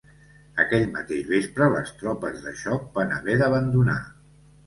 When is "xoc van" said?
2.63-3.13